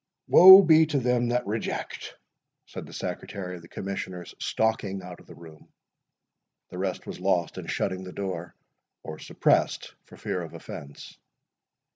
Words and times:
"Woe 0.27 0.63
be 0.63 0.87
to 0.87 0.97
them 0.97 1.27
that 1.27 1.45
reject!" 1.45 2.17
said 2.65 2.87
the 2.87 2.91
Secretary 2.91 3.55
of 3.55 3.61
the 3.61 3.67
Commissioners, 3.67 4.33
stalking 4.39 5.03
out 5.03 5.19
of 5.19 5.27
the 5.27 5.35
room—the 5.35 5.67
rest 6.79 7.05
was 7.05 7.19
lost 7.19 7.59
in 7.59 7.67
shutting 7.67 8.03
the 8.03 8.11
door, 8.11 8.55
or 9.03 9.19
suppressed 9.19 9.93
for 10.05 10.17
fear 10.17 10.41
of 10.41 10.55
offence. 10.55 11.19